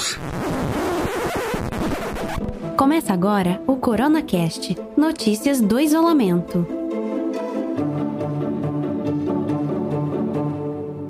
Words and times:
coronavírus. 0.00 0.18
Começa 2.76 3.12
agora 3.12 3.60
o 3.66 3.76
CoronaCast 3.76 4.76
Notícias 4.96 5.60
do 5.60 5.78
Isolamento. 5.78 6.66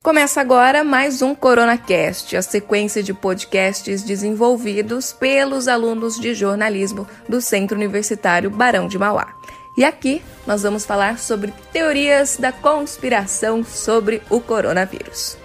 Começa 0.03 0.41
agora 0.41 0.83
mais 0.83 1.23
um 1.23 1.35
CoronaCast, 1.35 2.37
a 2.37 2.43
sequência 2.43 3.03
de 3.03 3.15
podcasts 3.15 4.03
desenvolvidos 4.03 5.13
pelos 5.13 5.69
alunos 5.69 6.19
de 6.19 6.35
jornalismo 6.35 7.07
do 7.29 7.41
Centro 7.41 7.77
Universitário 7.77 8.51
Barão 8.51 8.89
de 8.89 8.99
Mauá. 8.99 9.35
E 9.77 9.85
aqui 9.85 10.21
nós 10.47 10.63
vamos 10.65 10.85
falar 10.85 11.19
sobre 11.19 11.55
teorias 11.73 12.37
da 12.37 12.51
conspiração 12.51 13.63
sobre 13.63 14.21
o 14.29 14.41
coronavírus. 14.41 15.40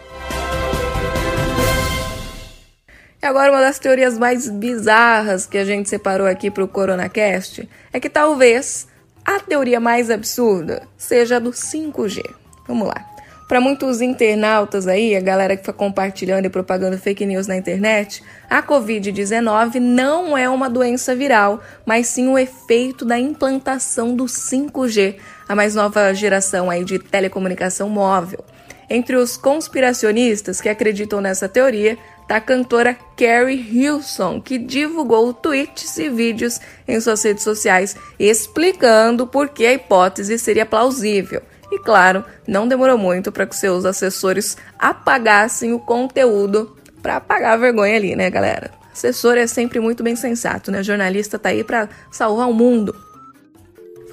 E 3.25 3.27
agora, 3.27 3.51
uma 3.51 3.59
das 3.59 3.79
teorias 3.79 4.19
mais 4.19 4.47
bizarras 4.47 5.47
que 5.47 5.57
a 5.57 5.65
gente 5.65 5.89
separou 5.89 6.27
aqui 6.27 6.51
para 6.51 6.63
o 6.63 6.67
CoronaCast 6.67 7.67
é 7.91 7.99
que 7.99 8.07
talvez 8.07 8.87
a 9.25 9.39
teoria 9.39 9.79
mais 9.79 10.11
absurda 10.11 10.83
seja 10.95 11.37
a 11.37 11.39
do 11.39 11.49
5G. 11.49 12.21
Vamos 12.67 12.87
lá. 12.87 13.03
Para 13.47 13.59
muitos 13.59 13.99
internautas 13.99 14.87
aí, 14.87 15.15
a 15.15 15.21
galera 15.21 15.57
que 15.57 15.65
foi 15.65 15.73
compartilhando 15.73 16.45
e 16.45 16.51
propagando 16.51 16.99
fake 16.99 17.25
news 17.25 17.47
na 17.47 17.57
internet, 17.57 18.21
a 18.47 18.61
Covid-19 18.61 19.79
não 19.79 20.37
é 20.37 20.47
uma 20.47 20.69
doença 20.69 21.15
viral, 21.15 21.63
mas 21.83 22.05
sim 22.05 22.27
o 22.27 22.37
efeito 22.37 23.03
da 23.05 23.17
implantação 23.17 24.15
do 24.15 24.25
5G, 24.25 25.15
a 25.49 25.55
mais 25.55 25.73
nova 25.73 26.13
geração 26.13 26.69
aí 26.69 26.83
de 26.83 26.99
telecomunicação 26.99 27.89
móvel. 27.89 28.45
Entre 28.87 29.15
os 29.15 29.35
conspiracionistas 29.35 30.61
que 30.61 30.69
acreditam 30.69 31.19
nessa 31.19 31.49
teoria, 31.49 31.97
tá 32.27 32.37
a 32.37 32.41
cantora 32.41 32.97
Carrie 33.15 33.55
Hilson, 33.55 34.41
que 34.41 34.57
divulgou 34.57 35.33
tweets 35.33 35.97
e 35.97 36.09
vídeos 36.09 36.59
em 36.87 36.99
suas 36.99 37.23
redes 37.23 37.43
sociais 37.43 37.95
explicando 38.19 39.27
por 39.27 39.49
que 39.49 39.65
a 39.65 39.73
hipótese 39.73 40.37
seria 40.37 40.65
plausível. 40.65 41.41
E 41.71 41.79
claro, 41.79 42.23
não 42.47 42.67
demorou 42.67 42.97
muito 42.97 43.31
para 43.31 43.45
que 43.45 43.55
seus 43.55 43.85
assessores 43.85 44.57
apagassem 44.77 45.73
o 45.73 45.79
conteúdo 45.79 46.75
para 47.01 47.17
apagar 47.17 47.53
a 47.53 47.57
vergonha 47.57 47.95
ali, 47.95 48.15
né, 48.15 48.29
galera? 48.29 48.71
Assessor 48.91 49.37
é 49.37 49.45
sempre 49.45 49.79
muito 49.79 50.01
bem 50.01 50.15
sensato, 50.15 50.71
né? 50.71 50.81
Jornalista 50.81 51.37
tá 51.37 51.49
aí 51.49 51.63
para 51.63 51.89
salvar 52.09 52.49
o 52.49 52.53
mundo. 52.53 52.95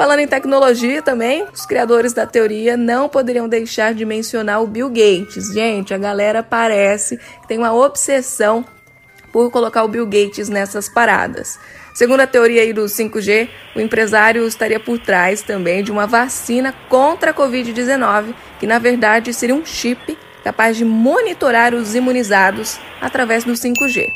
Falando 0.03 0.19
em 0.19 0.27
tecnologia 0.27 1.01
também, 1.01 1.47
os 1.55 1.65
criadores 1.65 2.13
da 2.13 2.27
teoria 2.27 2.77
não 2.77 3.09
poderiam 3.09 3.49
deixar 3.49 3.95
de 3.95 4.05
mencionar 4.05 4.61
o 4.61 4.67
Bill 4.67 4.89
Gates. 4.89 5.53
Gente, 5.53 5.95
a 5.95 5.97
galera 5.97 6.43
parece 6.43 7.19
que 7.19 7.47
tem 7.47 7.57
uma 7.57 7.73
obsessão 7.73 8.65
por 9.33 9.49
colocar 9.53 9.85
o 9.85 9.89
Bill 9.89 10.05
Gates 10.05 10.49
nessas 10.49 10.89
paradas. 10.89 11.57
Segundo 11.95 12.19
a 12.19 12.27
teoria 12.27 12.63
aí 12.63 12.73
do 12.73 12.87
5G, 12.87 13.49
o 13.77 13.81
empresário 13.81 14.45
estaria 14.45 14.81
por 14.81 14.99
trás 14.99 15.41
também 15.41 15.85
de 15.85 15.93
uma 15.93 16.05
vacina 16.05 16.75
contra 16.89 17.31
a 17.31 17.35
Covid-19, 17.35 18.35
que 18.59 18.67
na 18.67 18.81
verdade 18.81 19.33
seria 19.33 19.55
um 19.55 19.65
chip 19.65 20.19
capaz 20.43 20.77
de 20.77 20.85
monitorar 20.85 21.75
os 21.75 21.95
imunizados 21.95 22.77
através 23.01 23.45
do 23.45 23.53
5G. 23.53 24.09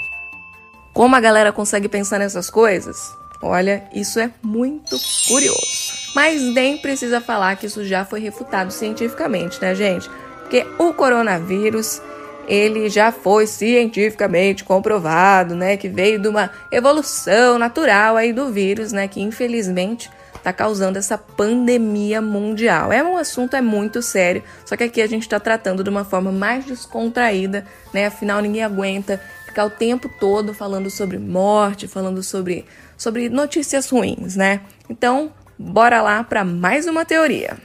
Como 0.93 1.15
a 1.15 1.21
galera 1.21 1.53
consegue 1.53 1.89
pensar 1.89 2.19
nessas 2.19 2.51
coisas? 2.51 3.17
Olha, 3.47 3.85
isso 3.93 4.19
é 4.19 4.31
muito 4.43 4.99
curioso. 5.29 5.93
Mas 6.15 6.43
nem 6.43 6.79
precisa 6.79 7.21
falar 7.21 7.57
que 7.57 7.67
isso 7.67 7.85
já 7.85 8.05
foi 8.05 8.21
refutado 8.21 8.73
cientificamente, 8.73 9.61
né, 9.61 9.75
gente? 9.75 10.09
Porque 10.41 10.67
o 10.79 10.93
coronavírus, 10.93 12.01
ele 12.49 12.89
já 12.89 13.11
foi 13.11 13.47
cientificamente 13.47 14.63
comprovado, 14.65 15.55
né, 15.55 15.77
que 15.77 15.89
veio 15.89 16.19
de 16.21 16.29
uma 16.29 16.51
evolução 16.71 17.59
natural 17.59 18.17
aí 18.17 18.33
do 18.33 18.53
vírus, 18.53 18.93
né, 18.93 19.09
que 19.09 19.21
infelizmente 19.21 20.09
está 20.47 20.53
causando 20.53 20.97
essa 20.97 21.19
pandemia 21.19 22.23
mundial. 22.23 22.93
É 22.93 23.03
um 23.03 23.17
assunto 23.17 23.57
é 23.57 23.61
muito 23.61 24.01
sério, 24.01 24.45
só 24.65 24.77
que 24.77 24.85
aqui 24.85 25.03
a 25.03 25.07
gente 25.09 25.23
está 25.23 25.41
tratando 25.41 25.83
de 25.83 25.91
uma 25.91 26.05
forma 26.05 26.31
mais 26.31 26.65
descontraída, 26.65 27.67
né? 27.93 28.07
Afinal 28.07 28.41
ninguém 28.41 28.63
aguenta 28.63 29.21
ficar 29.45 29.65
o 29.65 29.71
tempo 29.71 30.09
todo 30.21 30.55
falando 30.55 30.89
sobre 30.89 31.19
morte, 31.19 31.89
falando 31.89 32.23
sobre 32.23 32.65
sobre 32.97 33.29
notícias 33.29 33.89
ruins, 33.91 34.37
né? 34.37 34.61
Então, 34.89 35.33
bora 35.59 36.03
lá 36.03 36.25
para 36.25 36.45
mais 36.45 36.87
uma 36.87 37.05
teoria. 37.05 37.57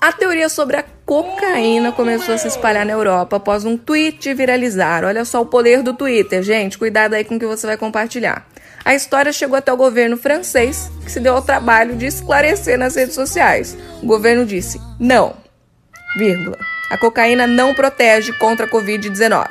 A 0.00 0.12
teoria 0.12 0.50
sobre 0.50 0.76
a 0.76 0.84
cocaína 1.06 1.90
começou 1.90 2.34
a 2.34 2.38
se 2.38 2.46
espalhar 2.46 2.84
na 2.84 2.92
Europa 2.92 3.36
após 3.36 3.64
um 3.64 3.76
tweet 3.76 4.34
viralizar. 4.34 5.02
Olha 5.02 5.24
só 5.24 5.40
o 5.40 5.46
poder 5.46 5.82
do 5.82 5.94
Twitter, 5.94 6.42
gente. 6.42 6.76
Cuidado 6.76 7.14
aí 7.14 7.24
com 7.24 7.36
o 7.36 7.38
que 7.38 7.46
você 7.46 7.66
vai 7.66 7.78
compartilhar. 7.78 8.46
A 8.84 8.94
história 8.94 9.32
chegou 9.32 9.56
até 9.56 9.72
o 9.72 9.78
governo 9.78 10.18
francês, 10.18 10.90
que 11.02 11.10
se 11.10 11.20
deu 11.20 11.34
ao 11.34 11.40
trabalho 11.40 11.96
de 11.96 12.04
esclarecer 12.04 12.78
nas 12.78 12.94
redes 12.94 13.14
sociais. 13.14 13.74
O 14.02 14.06
governo 14.06 14.44
disse: 14.44 14.78
não, 15.00 15.34
vírgula. 16.18 16.58
A 16.90 16.98
cocaína 16.98 17.46
não 17.46 17.74
protege 17.74 18.32
contra 18.34 18.66
a 18.66 18.68
Covid-19. 18.68 19.48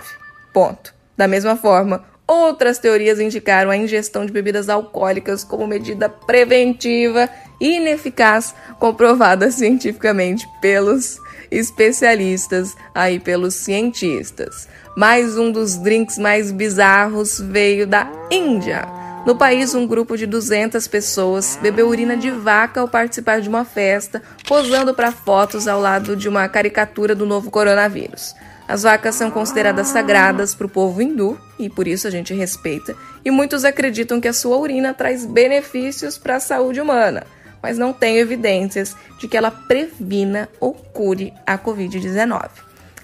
Ponto. 0.54 0.93
Da 1.18 1.28
mesma 1.28 1.56
forma, 1.56 2.04
outras 2.28 2.80
teorias 2.80 3.20
indicaram 3.20 3.70
a 3.70 3.78
ingestão 3.78 4.26
de 4.26 4.32
bebidas 4.32 4.70
alcoólicas 4.70 5.44
como 5.44 5.68
medida 5.68 6.10
preventiva 6.10 7.30
ineficaz, 7.60 8.54
comprovada 8.80 9.50
cientificamente 9.52 10.48
pelos 10.62 11.18
especialistas, 11.52 12.76
aí 12.94 13.20
pelos 13.20 13.54
cientistas. 13.56 14.68
Mais 14.98 15.38
um 15.38 15.52
dos 15.52 15.78
drinks 15.78 16.18
mais 16.18 16.52
bizarros 16.52 17.40
veio 17.40 17.86
da 17.88 18.12
Índia. 18.30 19.03
No 19.26 19.38
país, 19.38 19.74
um 19.74 19.88
grupo 19.88 20.18
de 20.18 20.26
200 20.26 20.86
pessoas 20.90 21.58
bebeu 21.62 21.88
urina 21.88 22.18
de 22.18 22.30
vaca 22.30 22.82
ao 22.82 22.90
participar 22.90 23.40
de 23.40 23.48
uma 23.48 23.64
festa, 23.64 24.22
posando 24.46 24.94
para 24.94 25.14
fotos 25.14 25.66
ao 25.66 25.80
lado 25.80 26.14
de 26.14 26.28
uma 26.28 26.48
caricatura 26.50 27.16
do 27.16 27.26
novo 27.26 27.50
coronavírus. 27.50 28.36
As 28.68 28.84
vacas 28.84 29.16
são 29.16 29.32
consideradas 29.32 29.88
sagradas 29.88 30.54
para 30.54 30.68
o 30.68 30.70
povo 30.70 31.02
hindu 31.02 31.40
e 31.58 31.70
por 31.70 31.88
isso 31.88 32.06
a 32.06 32.12
gente 32.12 32.34
respeita, 32.34 32.96
e 33.24 33.32
muitos 33.32 33.64
acreditam 33.64 34.20
que 34.20 34.28
a 34.28 34.34
sua 34.34 34.58
urina 34.58 34.94
traz 34.94 35.26
benefícios 35.26 36.18
para 36.18 36.36
a 36.36 36.42
saúde 36.42 36.82
humana, 36.82 37.24
mas 37.62 37.78
não 37.78 37.94
tem 37.94 38.18
evidências 38.18 38.94
de 39.20 39.30
que 39.30 39.38
ela 39.38 39.52
previna 39.52 40.50
ou 40.60 40.74
cure 40.74 41.34
a 41.48 41.58
Covid-19. 41.58 42.50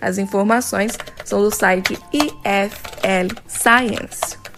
As 0.02 0.18
informações 0.18 0.98
são 1.24 1.42
do 1.42 1.54
site 1.54 1.98
IFL 2.12 3.34
Science. 3.48 4.49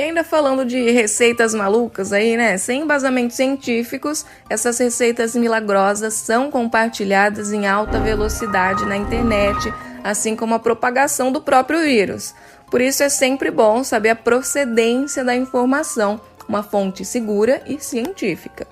E 0.00 0.02
ainda 0.02 0.24
falando 0.24 0.64
de 0.64 0.90
receitas 0.92 1.52
malucas 1.52 2.10
aí, 2.10 2.34
né? 2.34 2.56
Sem 2.56 2.80
embasamentos 2.80 3.36
científicos, 3.36 4.24
essas 4.48 4.78
receitas 4.78 5.36
milagrosas 5.36 6.14
são 6.14 6.50
compartilhadas 6.50 7.52
em 7.52 7.66
alta 7.66 8.00
velocidade 8.00 8.86
na 8.86 8.96
internet, 8.96 9.70
assim 10.02 10.34
como 10.34 10.54
a 10.54 10.58
propagação 10.58 11.30
do 11.30 11.42
próprio 11.42 11.82
vírus. 11.82 12.34
Por 12.70 12.80
isso 12.80 13.02
é 13.02 13.10
sempre 13.10 13.50
bom 13.50 13.84
saber 13.84 14.08
a 14.08 14.16
procedência 14.16 15.22
da 15.22 15.36
informação, 15.36 16.18
uma 16.48 16.62
fonte 16.62 17.04
segura 17.04 17.60
e 17.66 17.78
científica. 17.78 18.66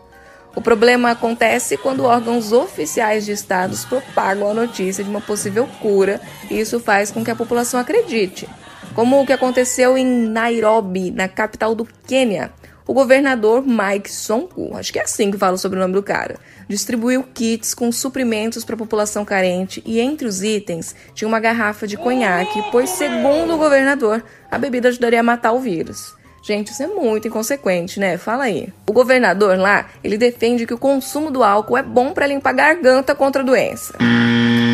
O 0.56 0.62
problema 0.62 1.10
acontece 1.10 1.77
quando 1.77 2.06
órgãos 2.06 2.53
oficiais 2.53 3.27
de 3.27 3.33
estados 3.33 3.84
propagam 3.84 4.50
a 4.50 4.55
notícia 4.55 5.05
de 5.05 5.10
uma 5.10 5.21
possível 5.21 5.69
cura, 5.83 6.22
e 6.50 6.59
isso 6.59 6.81
faz 6.81 7.10
com 7.10 7.22
que 7.22 7.31
a 7.31 7.37
população 7.37 7.78
acredite 7.78 8.49
como 8.94 9.21
o 9.21 9.26
que 9.26 9.32
aconteceu 9.32 9.97
em 9.97 10.06
Nairobi, 10.06 11.10
na 11.10 11.28
capital 11.28 11.75
do 11.75 11.87
Quênia. 12.06 12.50
O 12.87 12.94
governador 12.94 13.62
Mike 13.66 14.10
Sonko, 14.10 14.75
acho 14.75 14.91
que 14.91 14.98
é 14.98 15.03
assim 15.03 15.30
que 15.30 15.36
fala 15.36 15.59
sobre 15.59 15.78
o 15.78 15.83
nome 15.83 15.92
do 15.92 16.03
cara, 16.03 16.36
distribuiu 16.66 17.22
kits 17.22 17.74
com 17.74 17.92
suprimentos 17.92 18.65
para 18.65 18.74
a 18.74 18.78
população 18.78 19.27
carente 19.27 19.83
e 19.84 20.01
entre 20.01 20.27
os 20.27 20.42
itens 20.42 20.97
tinha 21.15 21.28
uma 21.28 21.39
garrafa 21.39 21.86
de 21.86 21.98
conhaque, 21.98 22.65
pois 22.72 22.89
segundo 22.89 23.54
o 23.54 23.59
governador, 23.59 24.24
a 24.51 24.57
bebida 24.57 24.89
ajudaria 24.89 25.21
a 25.21 25.22
matar 25.22 25.53
o 25.53 25.60
vírus. 25.60 26.16
Gente, 26.42 26.72
isso 26.72 26.83
é 26.83 26.86
muito 26.86 27.28
inconsequente, 27.28 28.01
né? 28.01 28.16
Fala 28.16 28.45
aí. 28.45 28.72
O 28.89 28.92
governador 28.95 29.59
lá, 29.59 29.89
ele 30.03 30.16
defende 30.16 30.65
que 30.65 30.72
o 30.72 30.78
consumo 30.78 31.30
do 31.30 31.45
álcool 31.45 31.77
é 31.77 31.83
bom 31.83 32.15
para 32.15 32.27
limpar 32.27 32.51
a 32.51 32.54
garganta 32.54 33.15
contra 33.15 33.42
a 33.42 33.45
doença. 33.45 33.92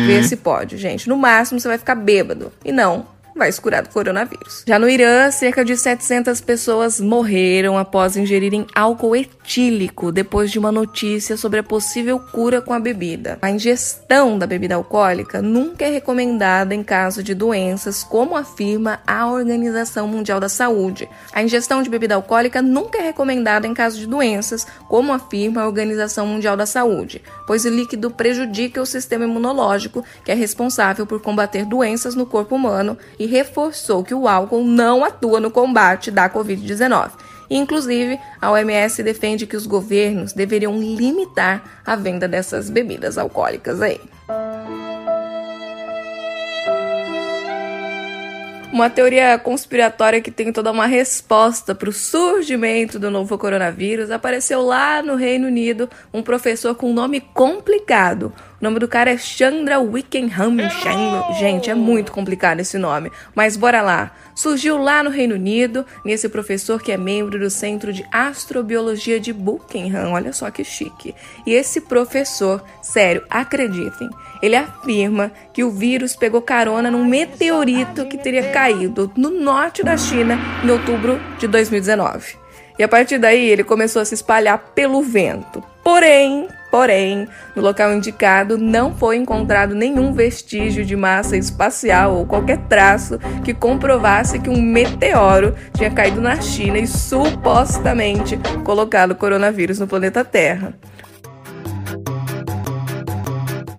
Vê 0.07 0.23
se 0.23 0.37
pode, 0.37 0.77
gente. 0.77 1.09
No 1.09 1.17
máximo 1.17 1.59
você 1.59 1.67
vai 1.67 1.77
ficar 1.77 1.95
bêbado. 1.95 2.53
E 2.63 2.71
não, 2.71 3.05
vai 3.35 3.51
se 3.51 3.59
curar 3.59 3.83
do 3.83 3.89
coronavírus. 3.89 4.63
Já 4.65 4.79
no 4.79 4.89
Irã, 4.89 5.29
cerca 5.29 5.65
de 5.65 5.75
700 5.75 6.39
pessoas 6.39 7.01
morreram 7.01 7.77
após 7.77 8.15
ingerirem 8.15 8.65
álcool 8.73 9.15
etílico 9.15 10.11
depois 10.11 10.49
de 10.49 10.57
uma 10.57 10.71
notícia 10.71 11.35
sobre 11.35 11.59
a 11.59 11.63
possível 11.63 12.19
cura 12.19 12.61
com 12.61 12.73
a 12.73 12.79
bebida. 12.79 13.37
A 13.41 13.51
ingestão 13.51 14.39
da 14.39 14.47
bebida 14.47 14.75
alcoólica 14.75 15.41
nunca 15.41 15.85
é 15.85 15.89
recomendada 15.89 16.73
em 16.73 16.83
caso 16.83 17.21
de 17.21 17.33
doenças, 17.33 18.03
como 18.03 18.35
afirma 18.35 18.99
a 19.05 19.27
Organização 19.27 20.07
Mundial 20.07 20.39
da 20.39 20.47
Saúde. 20.47 21.09
A 21.33 21.43
ingestão 21.43 21.83
de 21.83 21.89
bebida 21.89 22.15
alcoólica 22.15 22.61
nunca 22.61 22.99
é 22.99 23.01
recomendada 23.01 23.67
em 23.67 23.73
caso 23.73 23.99
de 23.99 24.07
doenças, 24.07 24.65
como 24.87 25.11
afirma 25.11 25.61
a 25.61 25.65
Organização 25.65 26.25
Mundial 26.25 26.55
da 26.55 26.65
Saúde, 26.65 27.21
pois 27.45 27.65
o 27.65 27.69
líquido 27.69 28.09
prejudica 28.09 28.81
o 28.81 28.85
sistema 28.85 29.25
imunológico, 29.25 30.05
que 30.23 30.31
é 30.31 30.35
responsável 30.35 31.05
por 31.05 31.21
combater 31.21 31.65
doenças 31.65 32.15
no 32.15 32.25
corpo 32.25 32.55
humano, 32.55 32.97
e 33.19 33.24
reforçou 33.25 34.03
que 34.03 34.13
o 34.13 34.27
álcool 34.27 34.63
não 34.63 35.03
atua 35.03 35.39
no 35.39 35.51
combate 35.51 36.11
da 36.11 36.29
Covid-19. 36.29 37.11
Inclusive, 37.49 38.19
a 38.41 38.51
OMS 38.51 39.03
defende 39.03 39.45
que 39.45 39.55
os 39.55 39.67
governos 39.67 40.33
deveriam 40.33 40.77
limitar 40.77 41.81
a 41.85 41.95
venda 41.95 42.27
dessas 42.27 42.69
bebidas 42.69 43.17
alcoólicas 43.17 43.81
aí. 43.81 44.01
Uma 48.75 48.89
teoria 48.89 49.39
conspiratória 49.39 50.19
que 50.19 50.29
tem 50.29 50.51
toda 50.51 50.69
uma 50.69 50.85
resposta 50.85 51.73
para 51.73 51.87
o 51.87 51.93
surgimento 51.93 52.99
do 52.99 53.09
novo 53.09 53.37
coronavírus 53.37 54.11
apareceu 54.11 54.61
lá 54.63 55.01
no 55.01 55.15
Reino 55.15 55.47
Unido 55.47 55.89
um 56.13 56.21
professor 56.21 56.75
com 56.75 56.91
nome 56.91 57.21
complicado. 57.21 58.33
O 58.59 58.63
nome 58.63 58.79
do 58.79 58.87
cara 58.87 59.11
é 59.11 59.17
Chandra 59.17 59.79
Wickenham. 59.79 60.55
Gente, 61.37 61.69
é 61.69 61.75
muito 61.75 62.11
complicado 62.11 62.61
esse 62.61 62.77
nome, 62.77 63.11
mas 63.33 63.57
bora 63.57 63.81
lá. 63.81 64.11
Surgiu 64.33 64.77
lá 64.77 65.03
no 65.03 65.09
Reino 65.09 65.35
Unido, 65.35 65.85
nesse 66.05 66.29
professor 66.29 66.81
que 66.81 66.91
é 66.91 66.97
membro 66.97 67.37
do 67.37 67.49
Centro 67.49 67.91
de 67.91 68.05
Astrobiologia 68.11 69.19
de 69.19 69.33
Buckingham. 69.33 70.13
Olha 70.13 70.31
só 70.31 70.49
que 70.49 70.63
chique. 70.63 71.13
E 71.45 71.53
esse 71.53 71.81
professor, 71.81 72.63
sério, 72.81 73.23
acreditem, 73.29 74.09
ele 74.41 74.55
afirma 74.55 75.31
que 75.53 75.63
o 75.63 75.71
vírus 75.71 76.15
pegou 76.15 76.41
carona 76.41 76.89
num 76.89 77.03
meteorito 77.05 78.05
que 78.05 78.17
teria 78.17 78.51
caído 78.51 79.11
no 79.17 79.29
norte 79.29 79.83
da 79.83 79.97
China 79.97 80.39
em 80.63 80.69
outubro 80.69 81.19
de 81.37 81.47
2019. 81.47 82.37
E 82.77 82.83
a 82.83 82.87
partir 82.87 83.17
daí 83.17 83.49
ele 83.49 83.63
começou 83.63 84.01
a 84.01 84.05
se 84.05 84.13
espalhar 84.13 84.57
pelo 84.73 85.01
vento. 85.01 85.63
Porém, 85.83 86.47
porém, 86.75 87.25
no 87.55 87.61
local 87.61 87.93
indicado 87.93 88.57
não 88.57 88.93
foi 88.93 89.15
encontrado 89.15 89.73
nenhum 89.73 90.11
vestígio 90.11 90.85
de 90.85 90.93
massa 90.93 91.37
espacial 91.37 92.17
ou 92.17 92.25
qualquer 92.25 92.57
traço 92.67 93.17
que 93.45 93.53
comprovasse 93.53 94.39
que 94.39 94.49
um 94.49 94.61
meteoro 94.61 95.55
tinha 95.73 95.89
caído 95.89 96.19
na 96.19 96.41
China 96.41 96.77
e 96.77 96.85
supostamente 96.85 98.37
colocado 98.65 99.11
o 99.11 99.15
coronavírus 99.15 99.79
no 99.79 99.87
planeta 99.87 100.25
Terra. 100.25 100.77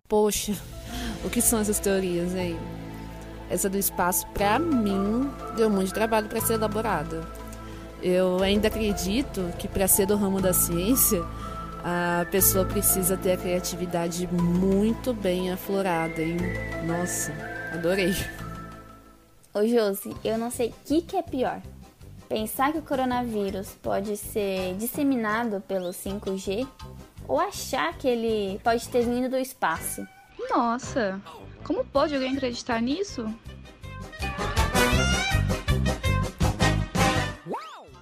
Poxa, 0.09 0.55
o 1.23 1.29
que 1.29 1.43
são 1.43 1.61
essas 1.61 1.79
teorias 1.79 2.35
aí? 2.35 2.57
Essa 3.51 3.69
do 3.69 3.77
espaço, 3.77 4.27
para 4.29 4.59
mim, 4.59 5.31
deu 5.55 5.69
muito 5.69 5.93
trabalho 5.93 6.29
para 6.29 6.41
ser 6.41 6.55
elaborada. 6.55 7.21
Eu 8.03 8.43
ainda 8.43 8.69
acredito 8.69 9.53
que 9.59 9.69
para 9.69 9.87
ser 9.87 10.07
do 10.07 10.17
ramo 10.17 10.41
da 10.41 10.55
ciência, 10.55 11.23
a 11.89 12.27
pessoa 12.33 12.65
precisa 12.65 13.17
ter 13.17 13.35
a 13.35 13.37
criatividade 13.37 14.27
muito 14.27 15.13
bem 15.13 15.53
aflorada, 15.53 16.21
hein? 16.21 16.37
Nossa, 16.85 17.33
adorei. 17.73 18.13
Ô 19.55 19.65
Josi, 19.65 20.13
eu 20.25 20.37
não 20.37 20.51
sei 20.51 20.71
o 20.71 20.75
que, 20.85 21.03
que 21.03 21.17
é 21.17 21.23
pior. 21.23 21.63
Pensar 22.29 22.73
que 22.73 22.79
o 22.79 22.83
coronavírus 22.83 23.69
pode 23.81 24.17
ser 24.17 24.75
disseminado 24.75 25.61
pelo 25.61 25.91
5G 25.91 26.67
ou 27.29 27.39
achar 27.39 27.97
que 27.97 28.09
ele 28.09 28.61
pode 28.65 28.89
ter 28.89 29.05
vindo 29.05 29.31
do 29.31 29.37
espaço. 29.37 30.05
Nossa, 30.51 31.23
como 31.63 31.85
pode 31.85 32.17
alguém 32.17 32.35
acreditar 32.35 32.83
nisso? 32.83 33.33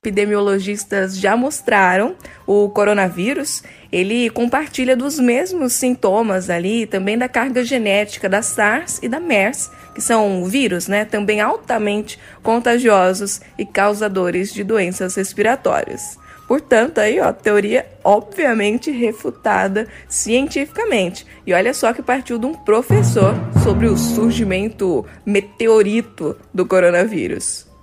Epidemiologistas 0.05 1.19
já 1.19 1.35
mostraram, 1.35 2.15
o 2.47 2.69
coronavírus, 2.69 3.63
ele 3.91 4.29
compartilha 4.29 4.95
dos 4.95 5.19
mesmos 5.19 5.73
sintomas 5.73 6.51
ali, 6.51 6.87
também 6.87 7.17
da 7.17 7.27
carga 7.27 7.65
genética 7.65 8.29
da 8.29 8.43
SARS 8.43 9.01
e 9.03 9.09
da 9.09 9.19
MERS, 9.19 9.71
que 9.95 10.03
são 10.03 10.45
vírus, 10.45 10.89
né, 10.89 11.07
também 11.07 11.41
altamente 11.41 12.19
contagiosos 12.43 13.41
e 13.59 13.65
causadores 13.65 14.53
de 14.53 14.63
doenças 14.63 15.15
respiratórias. 15.15 16.19
Portanto, 16.47 16.99
aí, 16.99 17.19
ó, 17.21 17.33
teoria 17.33 17.87
obviamente 18.05 18.91
refutada 18.91 19.89
cientificamente. 20.07 21.27
E 21.47 21.55
olha 21.55 21.73
só 21.73 21.95
que 21.95 22.03
partiu 22.03 22.39
de 22.39 22.45
um 22.45 22.53
professor 22.53 23.35
sobre 23.63 23.87
o 23.87 23.97
surgimento 23.97 25.07
meteorito 25.25 26.37
do 26.53 26.67
coronavírus. 26.67 27.74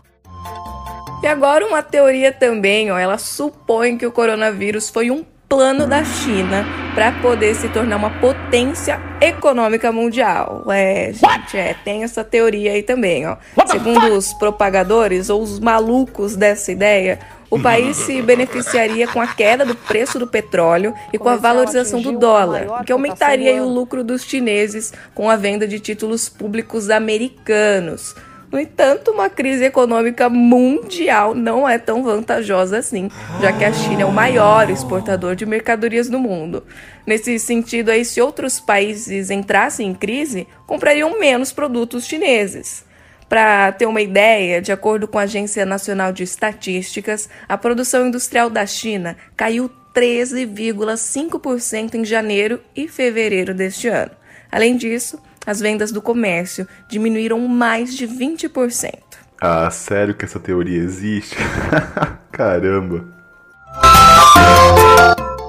E 1.24 1.28
agora 1.28 1.68
uma 1.68 1.84
teoria 1.84 2.32
também, 2.32 2.92
ó, 2.92 2.98
ela 2.98 3.18
supõe 3.20 3.96
que 3.96 4.06
o 4.08 4.12
coronavírus 4.12 4.90
foi 4.90 5.12
um 5.12 5.24
plano 5.48 5.86
da 5.86 6.04
China 6.04 6.66
para 6.96 7.12
poder 7.12 7.54
se 7.54 7.70
tornar 7.70 7.98
uma 7.98 8.10
potência 8.10 9.00
econômica 9.22 9.92
mundial. 9.92 10.64
É, 10.70 11.12
gente, 11.14 11.58
é, 11.58 11.76
tem 11.84 12.04
essa 12.04 12.24
teoria 12.24 12.72
aí 12.72 12.82
também, 12.82 13.28
ó. 13.28 13.38
Segundo 13.68 14.14
os 14.14 14.34
propagadores 14.34 15.30
ou 15.30 15.42
os 15.42 15.60
malucos 15.60 16.36
dessa 16.36 16.72
ideia, 16.72 17.20
o 17.52 17.60
país 17.60 17.98
se 17.98 18.22
beneficiaria 18.22 19.08
com 19.08 19.22
a 19.22 19.28
queda 19.28 19.66
do 19.66 19.76
preço 19.76 20.18
do 20.18 20.26
petróleo 20.26 20.94
e 21.14 21.20
com 21.20 21.30
a 21.30 21.36
valorização 21.36 22.02
do 22.02 22.14
dólar, 22.14 22.84
que 22.84 22.94
aumentaria 22.94 23.62
o 23.62 23.68
lucro 23.68 24.04
dos 24.04 24.24
chineses 24.24 24.94
com 25.14 25.30
a 25.30 25.36
venda 25.36 25.68
de 25.68 25.80
títulos 25.80 26.30
públicos 26.30 26.90
americanos. 26.90 28.16
No 28.52 28.60
entanto, 28.60 29.12
uma 29.12 29.30
crise 29.30 29.64
econômica 29.64 30.28
mundial 30.28 31.34
não 31.34 31.70
é 31.70 31.78
tão 31.78 32.04
vantajosa 32.04 32.80
assim, 32.80 33.10
já 33.40 33.54
que 33.54 33.64
a 33.64 33.72
China 33.72 34.02
é 34.02 34.06
o 34.06 34.12
maior 34.12 34.70
exportador 34.70 35.36
de 35.36 35.46
mercadorias 35.46 36.10
do 36.10 36.20
mundo. 36.20 36.66
Nesse 37.08 37.40
sentido, 37.40 37.92
aí, 37.92 38.04
se 38.04 38.20
outros 38.20 38.60
países 38.60 39.32
entrassem 39.32 39.88
em 39.88 39.94
crise, 39.94 40.46
comprariam 40.68 41.18
menos 41.18 41.54
produtos 41.54 42.06
chineses. 42.06 42.84
Para 43.30 43.72
ter 43.72 43.86
uma 43.86 44.02
ideia, 44.02 44.62
de 44.62 44.74
acordo 44.74 45.08
com 45.08 45.18
a 45.18 45.22
Agência 45.22 45.66
Nacional 45.66 46.12
de 46.12 46.24
Estatísticas, 46.24 47.30
a 47.48 47.58
produção 47.58 48.06
industrial 48.06 48.50
da 48.50 48.66
China 48.66 49.16
caiu 49.38 49.72
13,5% 49.96 51.96
em 51.96 52.04
janeiro 52.04 52.60
e 52.76 52.90
fevereiro 52.90 53.54
deste 53.54 53.88
ano. 53.88 54.12
Além 54.52 54.76
disso, 54.76 55.18
as 55.46 55.60
vendas 55.60 55.92
do 55.92 56.02
comércio 56.02 56.68
diminuíram 56.88 57.40
mais 57.48 57.96
de 57.96 58.08
20%. 58.08 59.00
Ah, 59.40 59.70
sério 59.72 60.14
que 60.14 60.26
essa 60.26 60.40
teoria 60.40 60.80
existe? 60.80 61.36
Caramba! 62.32 63.06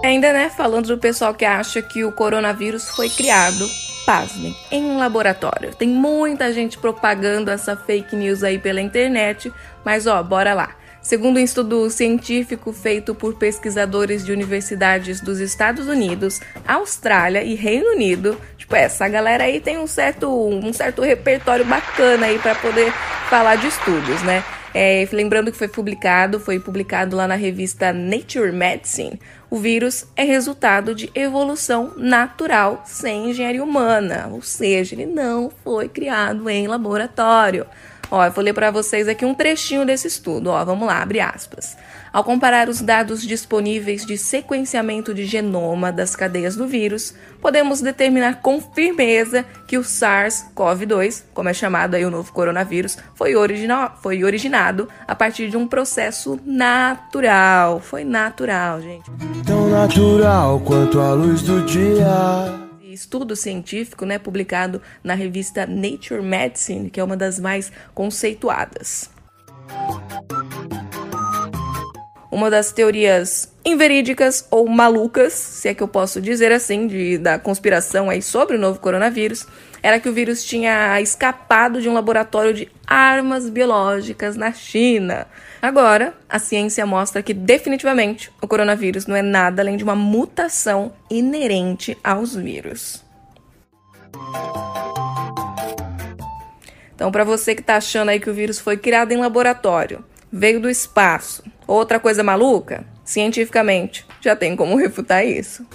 Ainda, 0.04 0.32
né, 0.32 0.50
falando 0.50 0.88
do 0.88 0.98
pessoal 0.98 1.34
que 1.34 1.44
acha 1.44 1.80
que 1.80 2.04
o 2.04 2.10
coronavírus 2.10 2.88
foi 2.90 3.08
criado, 3.08 3.68
pasmem, 4.04 4.56
em 4.70 4.82
um 4.84 4.98
laboratório. 4.98 5.74
Tem 5.74 5.88
muita 5.88 6.52
gente 6.52 6.76
propagando 6.78 7.50
essa 7.50 7.76
fake 7.76 8.16
news 8.16 8.42
aí 8.42 8.58
pela 8.58 8.80
internet, 8.80 9.52
mas 9.84 10.06
ó, 10.06 10.22
bora 10.22 10.54
lá. 10.54 10.70
Segundo 11.02 11.36
um 11.36 11.42
estudo 11.42 11.90
científico 11.90 12.72
feito 12.72 13.12
por 13.12 13.34
pesquisadores 13.34 14.24
de 14.24 14.30
universidades 14.30 15.20
dos 15.20 15.40
Estados 15.40 15.88
Unidos, 15.88 16.40
Austrália 16.66 17.42
e 17.42 17.56
Reino 17.56 17.90
Unido, 17.90 18.40
tipo, 18.56 18.76
essa 18.76 19.08
galera 19.08 19.42
aí 19.44 19.60
tem 19.60 19.78
um 19.78 19.86
certo, 19.86 20.28
um 20.30 20.72
certo 20.72 21.02
repertório 21.02 21.64
bacana 21.64 22.26
aí 22.26 22.38
para 22.38 22.54
poder 22.54 22.92
falar 23.28 23.56
de 23.56 23.66
estudos, 23.66 24.22
né? 24.22 24.44
É, 24.74 25.06
lembrando 25.12 25.50
que 25.52 25.58
foi 25.58 25.68
publicado, 25.68 26.40
foi 26.40 26.58
publicado 26.58 27.16
lá 27.16 27.26
na 27.26 27.34
revista 27.34 27.92
Nature 27.92 28.52
Medicine. 28.52 29.20
O 29.50 29.58
vírus 29.58 30.06
é 30.16 30.22
resultado 30.22 30.94
de 30.94 31.10
evolução 31.14 31.92
natural 31.96 32.82
sem 32.86 33.30
engenharia 33.30 33.62
humana, 33.62 34.28
ou 34.30 34.40
seja, 34.40 34.94
ele 34.94 35.04
não 35.04 35.50
foi 35.62 35.88
criado 35.88 36.48
em 36.48 36.66
laboratório. 36.66 37.66
Ó, 38.12 38.22
eu 38.22 38.30
vou 38.30 38.44
ler 38.44 38.52
para 38.52 38.70
vocês 38.70 39.08
aqui 39.08 39.24
um 39.24 39.32
trechinho 39.32 39.86
desse 39.86 40.06
estudo. 40.06 40.50
Ó, 40.50 40.64
vamos 40.66 40.86
lá, 40.86 41.00
abre 41.00 41.18
aspas. 41.18 41.78
Ao 42.12 42.22
comparar 42.22 42.68
os 42.68 42.82
dados 42.82 43.22
disponíveis 43.22 44.04
de 44.04 44.18
sequenciamento 44.18 45.14
de 45.14 45.24
genoma 45.24 45.90
das 45.90 46.14
cadeias 46.14 46.54
do 46.54 46.66
vírus, 46.66 47.14
podemos 47.40 47.80
determinar 47.80 48.42
com 48.42 48.60
firmeza 48.60 49.46
que 49.66 49.78
o 49.78 49.80
SARS-CoV-2, 49.80 51.22
como 51.32 51.48
é 51.48 51.54
chamado 51.54 51.94
aí 51.94 52.04
o 52.04 52.10
novo 52.10 52.30
coronavírus, 52.34 52.98
foi, 53.14 53.34
original, 53.34 53.96
foi 54.02 54.22
originado 54.22 54.90
a 55.08 55.14
partir 55.14 55.48
de 55.48 55.56
um 55.56 55.66
processo 55.66 56.38
natural. 56.44 57.80
Foi 57.80 58.04
natural, 58.04 58.82
gente. 58.82 59.10
Tão 59.46 59.70
natural 59.70 60.60
quanto 60.60 61.00
a 61.00 61.14
luz 61.14 61.40
do 61.40 61.62
dia 61.64 62.61
estudo 62.92 63.34
científico, 63.34 64.04
né, 64.04 64.18
publicado 64.18 64.80
na 65.02 65.14
revista 65.14 65.66
Nature 65.66 66.22
Medicine, 66.22 66.90
que 66.90 67.00
é 67.00 67.04
uma 67.04 67.16
das 67.16 67.38
mais 67.38 67.72
conceituadas. 67.94 69.10
Uma 72.30 72.50
das 72.50 72.72
teorias 72.72 73.52
inverídicas 73.64 74.46
ou 74.50 74.66
malucas, 74.68 75.32
se 75.32 75.68
é 75.68 75.74
que 75.74 75.82
eu 75.82 75.88
posso 75.88 76.20
dizer 76.20 76.50
assim, 76.50 76.86
de, 76.86 77.18
da 77.18 77.38
conspiração 77.38 78.08
aí 78.08 78.22
sobre 78.22 78.56
o 78.56 78.58
novo 78.58 78.80
coronavírus, 78.80 79.46
era 79.82 79.98
que 79.98 80.08
o 80.08 80.12
vírus 80.12 80.44
tinha 80.44 81.00
escapado 81.00 81.82
de 81.82 81.88
um 81.88 81.92
laboratório 81.92 82.54
de 82.54 82.70
armas 82.86 83.48
biológicas 83.48 84.36
na 84.36 84.52
China. 84.52 85.26
Agora, 85.60 86.14
a 86.28 86.38
ciência 86.38 86.86
mostra 86.86 87.22
que 87.22 87.34
definitivamente 87.34 88.30
o 88.40 88.46
coronavírus 88.46 89.06
não 89.06 89.16
é 89.16 89.22
nada 89.22 89.60
além 89.60 89.76
de 89.76 89.84
uma 89.84 89.96
mutação 89.96 90.92
inerente 91.10 91.98
aos 92.02 92.34
vírus. 92.34 93.02
Então, 96.94 97.10
para 97.10 97.24
você 97.24 97.54
que 97.54 97.60
está 97.62 97.76
achando 97.76 98.10
aí 98.10 98.20
que 98.20 98.30
o 98.30 98.34
vírus 98.34 98.60
foi 98.60 98.76
criado 98.76 99.10
em 99.10 99.16
laboratório, 99.16 100.04
veio 100.32 100.60
do 100.60 100.70
espaço. 100.70 101.42
Outra 101.66 101.98
coisa 101.98 102.22
maluca? 102.22 102.84
Cientificamente, 103.04 104.06
já 104.20 104.36
tem 104.36 104.54
como 104.54 104.76
refutar 104.76 105.26
isso. 105.26 105.66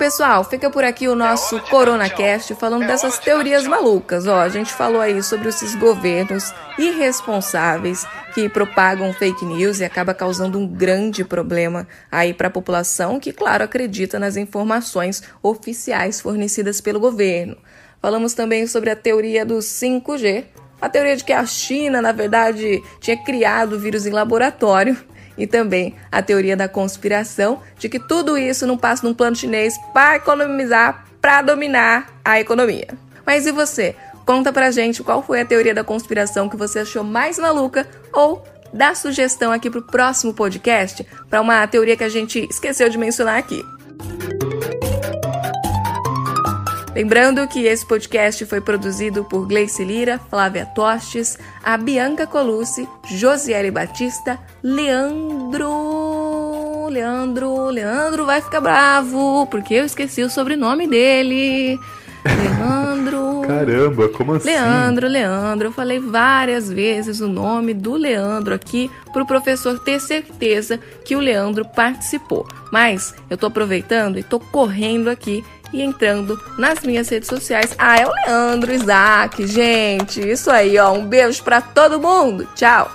Pessoal, 0.00 0.42
fica 0.42 0.70
por 0.70 0.82
aqui 0.82 1.08
o 1.08 1.14
nosso 1.14 1.60
CoronaCast 1.68 2.54
falando 2.54 2.86
dessas 2.86 3.18
teorias 3.18 3.66
malucas. 3.66 4.26
Ó, 4.26 4.40
a 4.40 4.48
gente 4.48 4.72
falou 4.72 4.98
aí 4.98 5.22
sobre 5.22 5.50
esses 5.50 5.74
governos 5.74 6.54
irresponsáveis 6.78 8.06
que 8.32 8.48
propagam 8.48 9.12
fake 9.12 9.44
news 9.44 9.78
e 9.78 9.84
acaba 9.84 10.14
causando 10.14 10.58
um 10.58 10.66
grande 10.66 11.22
problema 11.22 11.86
aí 12.10 12.32
para 12.32 12.48
a 12.48 12.50
população 12.50 13.20
que, 13.20 13.30
claro, 13.30 13.62
acredita 13.62 14.18
nas 14.18 14.38
informações 14.38 15.22
oficiais 15.42 16.18
fornecidas 16.18 16.80
pelo 16.80 16.98
governo. 16.98 17.58
Falamos 18.00 18.32
também 18.32 18.66
sobre 18.66 18.88
a 18.88 18.96
teoria 18.96 19.44
do 19.44 19.58
5G, 19.58 20.46
a 20.80 20.88
teoria 20.88 21.14
de 21.14 21.24
que 21.24 21.32
a 21.34 21.44
China, 21.44 22.00
na 22.00 22.12
verdade, 22.12 22.82
tinha 23.00 23.22
criado 23.22 23.74
o 23.74 23.78
vírus 23.78 24.06
em 24.06 24.10
laboratório 24.10 24.96
e 25.40 25.46
também 25.46 25.96
a 26.12 26.22
teoria 26.22 26.54
da 26.54 26.68
conspiração 26.68 27.60
de 27.78 27.88
que 27.88 27.98
tudo 27.98 28.36
isso 28.36 28.66
não 28.66 28.76
passa 28.76 29.06
num 29.06 29.14
plano 29.14 29.34
chinês 29.34 29.74
para 29.92 30.16
economizar, 30.16 31.06
para 31.20 31.40
dominar 31.40 32.12
a 32.22 32.38
economia. 32.38 32.88
Mas 33.24 33.46
e 33.46 33.52
você? 33.52 33.96
Conta 34.26 34.52
pra 34.52 34.70
gente 34.70 35.02
qual 35.02 35.22
foi 35.22 35.40
a 35.40 35.44
teoria 35.44 35.74
da 35.74 35.82
conspiração 35.82 36.48
que 36.48 36.56
você 36.56 36.80
achou 36.80 37.02
mais 37.02 37.38
maluca 37.38 37.88
ou 38.12 38.44
dá 38.72 38.94
sugestão 38.94 39.50
aqui 39.50 39.70
pro 39.70 39.82
próximo 39.82 40.34
podcast 40.34 41.04
para 41.28 41.40
uma 41.40 41.66
teoria 41.66 41.96
que 41.96 42.04
a 42.04 42.08
gente 42.08 42.46
esqueceu 42.50 42.88
de 42.90 42.98
mencionar 42.98 43.38
aqui. 43.38 43.64
Lembrando 47.00 47.48
que 47.48 47.64
esse 47.64 47.86
podcast 47.86 48.44
foi 48.44 48.60
produzido 48.60 49.24
por 49.24 49.46
Gleice 49.46 49.82
Lira, 49.82 50.20
Flávia 50.28 50.66
Tostes, 50.66 51.38
a 51.64 51.78
Bianca 51.78 52.26
Colucci, 52.26 52.86
Josiele 53.10 53.70
Batista, 53.70 54.38
Leandro. 54.62 55.70
Leandro, 56.90 57.70
Leandro 57.70 58.26
vai 58.26 58.42
ficar 58.42 58.60
bravo, 58.60 59.46
porque 59.46 59.72
eu 59.72 59.86
esqueci 59.86 60.22
o 60.22 60.28
sobrenome 60.28 60.86
dele. 60.86 61.80
Leandro. 62.22 63.40
Caramba, 63.48 64.08
como 64.10 64.34
assim? 64.34 64.50
Leandro, 64.50 65.08
Leandro. 65.08 65.68
Eu 65.68 65.72
falei 65.72 65.98
várias 65.98 66.70
vezes 66.70 67.22
o 67.22 67.28
nome 67.28 67.72
do 67.72 67.94
Leandro 67.94 68.54
aqui 68.54 68.90
para 69.10 69.22
o 69.22 69.26
professor 69.26 69.78
ter 69.78 70.00
certeza 70.00 70.78
que 71.02 71.16
o 71.16 71.20
Leandro 71.20 71.64
participou. 71.64 72.46
Mas 72.70 73.14
eu 73.30 73.38
tô 73.38 73.46
aproveitando 73.46 74.18
e 74.18 74.22
tô 74.22 74.38
correndo 74.38 75.08
aqui 75.08 75.42
e 75.72 75.82
entrando 75.82 76.40
nas 76.58 76.80
minhas 76.80 77.08
redes 77.08 77.28
sociais. 77.28 77.74
Ah, 77.78 77.98
é 77.98 78.06
o 78.06 78.12
Leandro 78.26 78.72
Isaac, 78.72 79.46
gente. 79.46 80.20
Isso 80.20 80.50
aí, 80.50 80.78
ó. 80.78 80.92
Um 80.92 81.06
beijo 81.06 81.42
para 81.42 81.60
todo 81.60 82.00
mundo. 82.00 82.46
Tchau. 82.54 82.90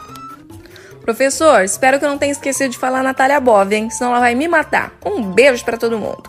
Professor, 1.01 1.63
espero 1.63 1.99
que 1.99 2.05
eu 2.05 2.09
não 2.09 2.17
tenha 2.17 2.31
esquecido 2.31 2.71
de 2.71 2.77
falar 2.79 3.03
Natália 3.03 3.39
Bov, 3.39 3.71
hein? 3.71 3.89
Senão 3.91 4.11
ela 4.11 4.19
vai 4.19 4.33
me 4.33 4.47
matar. 4.47 4.91
Um 5.05 5.21
beijo 5.21 5.63
para 5.63 5.77
todo 5.77 5.99
mundo. 5.99 6.23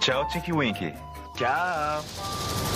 Tchau, 0.00 0.26
Tinky 0.28 0.52
Winky. 0.52 0.92
Tchau. 1.36 2.73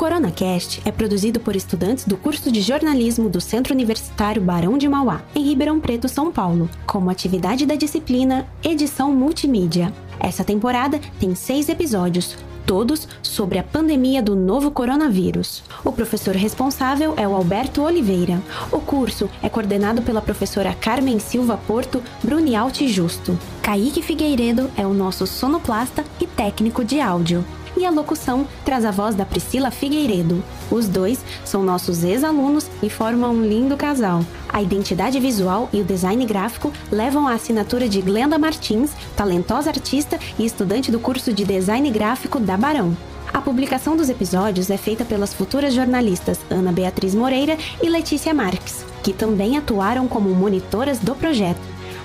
CoronaCast 0.00 0.80
é 0.86 0.90
produzido 0.90 1.38
por 1.38 1.54
estudantes 1.54 2.06
do 2.06 2.16
curso 2.16 2.50
de 2.50 2.62
jornalismo 2.62 3.28
do 3.28 3.38
Centro 3.38 3.74
Universitário 3.74 4.40
Barão 4.40 4.78
de 4.78 4.88
Mauá, 4.88 5.20
em 5.34 5.44
Ribeirão 5.44 5.78
Preto, 5.78 6.08
São 6.08 6.32
Paulo, 6.32 6.70
como 6.86 7.10
atividade 7.10 7.66
da 7.66 7.74
disciplina 7.74 8.48
Edição 8.64 9.12
Multimídia. 9.12 9.92
Essa 10.18 10.42
temporada 10.42 10.98
tem 11.18 11.34
seis 11.34 11.68
episódios, 11.68 12.34
todos 12.64 13.06
sobre 13.22 13.58
a 13.58 13.62
pandemia 13.62 14.22
do 14.22 14.34
novo 14.34 14.70
coronavírus. 14.70 15.62
O 15.84 15.92
professor 15.92 16.34
responsável 16.34 17.12
é 17.18 17.28
o 17.28 17.34
Alberto 17.34 17.82
Oliveira. 17.82 18.40
O 18.72 18.80
curso 18.80 19.28
é 19.42 19.50
coordenado 19.50 20.00
pela 20.00 20.22
professora 20.22 20.74
Carmen 20.80 21.18
Silva 21.18 21.58
Porto 21.66 22.02
Brunialti 22.24 22.88
Justo. 22.88 23.38
Kaique 23.60 24.00
Figueiredo 24.00 24.70
é 24.78 24.86
o 24.86 24.94
nosso 24.94 25.26
sonoplasta 25.26 26.02
e 26.18 26.26
técnico 26.26 26.82
de 26.82 27.02
áudio 27.02 27.44
e 27.80 27.86
a 27.86 27.90
locução 27.90 28.46
traz 28.62 28.84
a 28.84 28.90
voz 28.90 29.14
da 29.14 29.24
Priscila 29.24 29.70
Figueiredo. 29.70 30.44
Os 30.70 30.86
dois 30.86 31.18
são 31.44 31.62
nossos 31.62 32.04
ex-alunos 32.04 32.68
e 32.82 32.90
formam 32.90 33.32
um 33.32 33.42
lindo 33.42 33.76
casal. 33.76 34.22
A 34.48 34.60
identidade 34.60 35.18
visual 35.18 35.68
e 35.72 35.80
o 35.80 35.84
design 35.84 36.24
gráfico 36.26 36.70
levam 36.92 37.26
a 37.26 37.32
assinatura 37.32 37.88
de 37.88 38.02
Glenda 38.02 38.38
Martins, 38.38 38.92
talentosa 39.16 39.70
artista 39.70 40.18
e 40.38 40.44
estudante 40.44 40.92
do 40.92 41.00
curso 41.00 41.32
de 41.32 41.44
design 41.44 41.90
gráfico 41.90 42.38
da 42.38 42.56
Barão. 42.56 42.94
A 43.32 43.40
publicação 43.40 43.96
dos 43.96 44.10
episódios 44.10 44.68
é 44.68 44.76
feita 44.76 45.04
pelas 45.04 45.32
futuras 45.32 45.72
jornalistas 45.72 46.38
Ana 46.50 46.72
Beatriz 46.72 47.14
Moreira 47.14 47.56
e 47.82 47.88
Letícia 47.88 48.34
Marques, 48.34 48.84
que 49.02 49.14
também 49.14 49.56
atuaram 49.56 50.06
como 50.06 50.28
monitoras 50.34 50.98
do 50.98 51.14
projeto. 51.14 51.60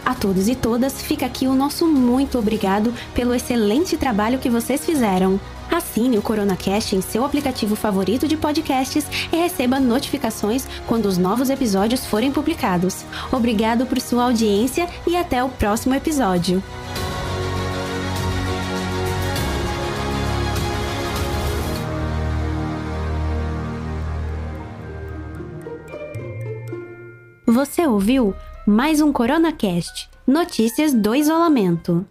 A 0.06 0.14
todos 0.14 0.48
e 0.48 0.54
todas, 0.54 1.02
fica 1.02 1.26
aqui 1.26 1.48
o 1.48 1.56
nosso 1.56 1.88
muito 1.88 2.38
obrigado 2.38 2.94
pelo 3.16 3.34
excelente 3.34 3.98
trabalho 3.98 4.38
que 4.38 4.52
vocês 4.52 4.86
fizeram. 4.86 5.40
Assine 5.72 6.18
o 6.18 6.22
CoronaCast 6.22 6.96
em 6.96 7.02
seu 7.02 7.26
aplicativo 7.26 7.76
favorito 7.76 8.28
de 8.28 8.38
podcasts 8.38 9.06
e 9.32 9.36
receba 9.36 9.80
notificações 9.80 10.68
quando 10.88 11.06
os 11.06 11.18
novos 11.18 11.50
episódios 11.50 12.06
forem 12.06 12.32
publicados. 12.32 13.04
Obrigado 13.32 13.86
por 13.86 14.00
sua 14.00 14.24
audiência 14.24 14.88
e 15.08 15.16
até 15.16 15.44
o 15.44 15.50
próximo 15.50 15.96
episódio. 15.96 16.64
Você 27.48 27.86
ouviu 27.86 28.36
mais 28.66 29.00
um 29.00 29.14
CoronaCast 29.14 30.10
Notícias 30.28 30.92
do 30.94 31.14
Isolamento. 31.14 32.06